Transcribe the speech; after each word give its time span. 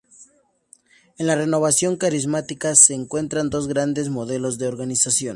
En 1.19 1.27
la 1.27 1.35
renovación 1.35 1.95
carismática 1.95 2.73
se 2.75 2.95
encuentran 2.95 3.51
dos 3.51 3.67
grandes 3.67 4.09
modelos 4.09 4.57
de 4.57 4.65
organización. 4.67 5.29